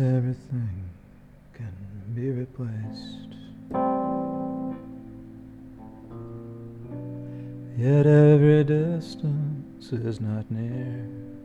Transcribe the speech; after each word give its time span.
Everything 0.00 0.90
can 1.54 1.74
be 2.14 2.30
replaced. 2.30 3.34
Yet 7.76 8.06
every 8.06 8.62
distance 8.62 9.92
is 9.92 10.20
not 10.20 10.48
near. 10.52 11.37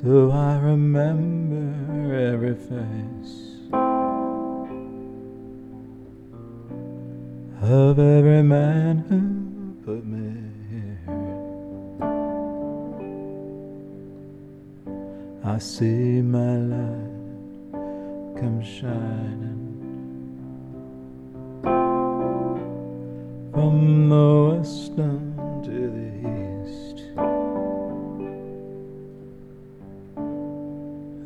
So 0.00 0.30
I 0.30 0.58
remember 0.58 2.14
every 2.14 2.54
face 2.54 3.58
of 7.60 7.98
every 7.98 8.44
man 8.44 8.98
who 9.08 9.74
put 9.84 10.06
me 10.06 10.36
here. 10.70 11.00
I 15.44 15.58
see 15.58 16.22
my 16.22 16.58
light 16.58 17.10
come 18.38 18.62
shining 18.62 19.66
from 23.52 24.08
the 24.10 24.54
western 24.58 25.34
to 25.64 25.90
the 25.90 26.06
east. 26.28 26.47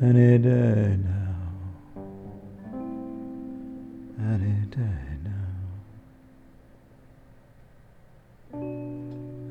Any 0.02 0.36
day 0.36 0.98
now, 0.98 1.36
any 4.18 4.66
day 4.66 5.06
now, 5.22 5.54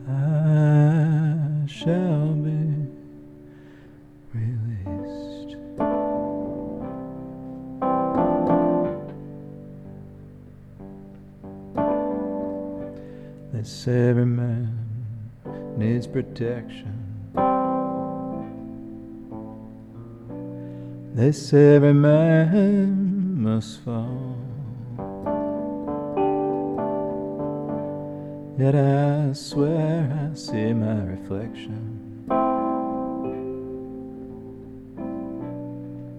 I 0.09 1.65
shall 1.67 2.33
be 2.33 2.59
released. 4.33 5.55
This 13.53 13.87
every 13.87 14.25
man 14.25 14.75
needs 15.77 16.07
protection. 16.07 17.00
Say 21.13 21.75
every 21.75 21.93
man 21.93 23.43
must 23.43 23.81
fall. 23.81 24.37
Yet 28.57 28.75
I 28.75 29.33
swear 29.33 30.29
I 30.31 30.35
see 30.35 30.73
my 30.73 31.03
reflection. 31.03 32.23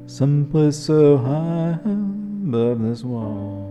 Someplace 0.06 0.76
so 0.76 1.16
high 1.16 1.78
above 1.84 2.82
this 2.82 3.02
wall. 3.02 3.68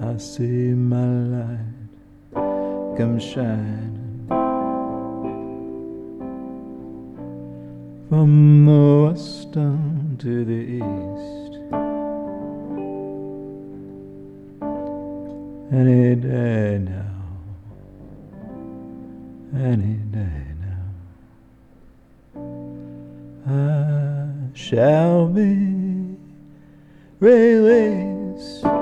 I 0.00 0.16
see 0.16 0.74
my 0.74 1.06
light 1.36 2.96
come 2.96 3.18
shining 3.20 4.01
from 8.12 8.66
the 8.66 9.08
western 9.08 10.18
to 10.18 10.44
the 10.44 10.52
east. 10.52 11.52
Any 15.72 16.14
day 16.16 16.78
now, 16.78 17.16
any 19.56 19.94
day 20.12 20.44
now, 20.60 20.84
I 23.46 24.52
shall 24.52 25.26
be 25.28 26.18
released. 27.18 28.81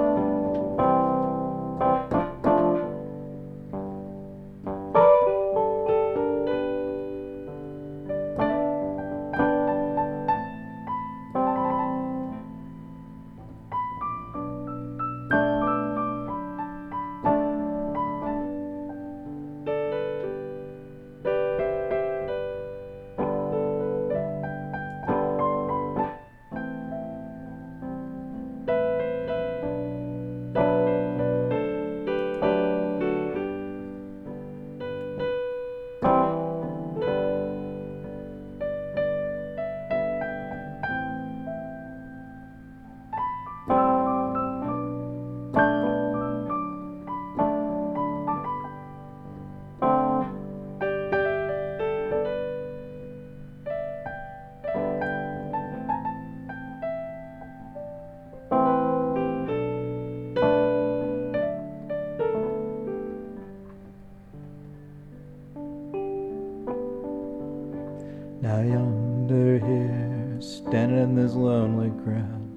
Now 68.43 68.61
yonder 68.61 69.59
here, 69.59 70.41
standing 70.41 70.99
in 70.99 71.15
this 71.15 71.35
lonely 71.35 71.91
crowd, 72.03 72.57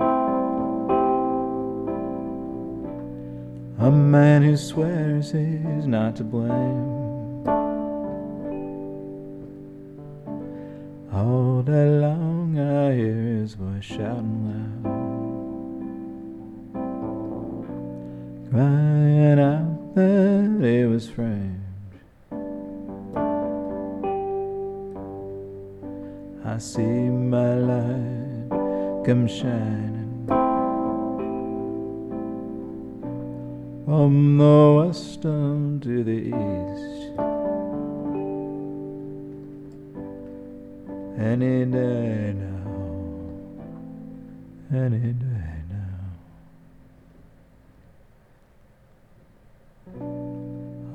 a 3.80 3.92
man 3.92 4.44
who 4.44 4.56
swears 4.56 5.32
he's 5.34 5.86
not 5.86 6.16
to 6.16 6.24
blame. 6.24 7.04
All 11.12 11.62
day 11.64 11.90
long 12.00 12.58
I 12.58 12.96
hear 12.96 13.42
his 13.42 13.56
voice 13.56 13.84
shouting 13.84 14.48
loud, 14.48 14.84
crying 18.50 19.40
out 19.40 19.96
that 19.96 20.60
he 20.62 20.86
was 20.86 21.10
framed. 21.10 21.53
I 26.54 26.58
see 26.60 27.10
my 27.10 27.56
light 27.56 29.04
come 29.04 29.28
shining 29.28 30.28
from 33.86 34.38
the 34.38 34.86
western 34.86 35.80
to 35.80 36.04
the 36.04 36.12
east. 36.12 37.18
Any 41.18 41.66
day 41.66 42.36
now, 42.38 42.70
any 44.78 45.14
day 45.14 45.56
now, 45.74 46.06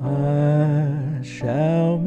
I 0.07 1.21
shall 1.21 1.97